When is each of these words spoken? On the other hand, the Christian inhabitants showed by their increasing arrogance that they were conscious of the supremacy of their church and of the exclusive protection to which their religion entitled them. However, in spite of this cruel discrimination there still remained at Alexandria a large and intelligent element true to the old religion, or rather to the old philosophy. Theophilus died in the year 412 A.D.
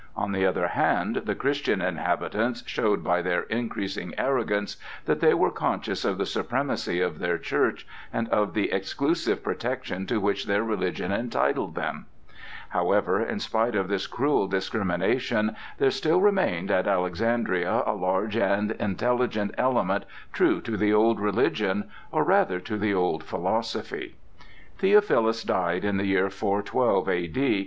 On 0.15 0.31
the 0.31 0.47
other 0.47 0.69
hand, 0.69 1.17
the 1.25 1.35
Christian 1.35 1.79
inhabitants 1.79 2.63
showed 2.65 3.03
by 3.03 3.21
their 3.21 3.43
increasing 3.43 4.15
arrogance 4.17 4.77
that 5.05 5.19
they 5.19 5.35
were 5.35 5.51
conscious 5.51 6.03
of 6.03 6.17
the 6.17 6.25
supremacy 6.25 6.99
of 6.99 7.19
their 7.19 7.37
church 7.37 7.85
and 8.11 8.27
of 8.29 8.55
the 8.55 8.71
exclusive 8.71 9.43
protection 9.43 10.07
to 10.07 10.19
which 10.19 10.45
their 10.45 10.63
religion 10.63 11.11
entitled 11.11 11.75
them. 11.75 12.07
However, 12.69 13.23
in 13.23 13.39
spite 13.39 13.75
of 13.75 13.89
this 13.89 14.07
cruel 14.07 14.47
discrimination 14.47 15.55
there 15.77 15.91
still 15.91 16.19
remained 16.19 16.71
at 16.71 16.87
Alexandria 16.87 17.83
a 17.85 17.93
large 17.93 18.35
and 18.35 18.71
intelligent 18.71 19.53
element 19.55 20.05
true 20.33 20.61
to 20.61 20.77
the 20.77 20.91
old 20.91 21.19
religion, 21.19 21.91
or 22.11 22.23
rather 22.23 22.59
to 22.61 22.75
the 22.75 22.91
old 22.91 23.23
philosophy. 23.23 24.15
Theophilus 24.79 25.43
died 25.43 25.85
in 25.85 25.97
the 25.97 26.07
year 26.07 26.31
412 26.31 27.07
A.D. 27.07 27.59